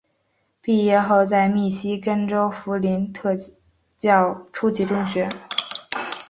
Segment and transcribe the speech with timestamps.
[0.63, 3.35] 毕业后在密西根州弗林特
[3.99, 5.29] 教初级中学。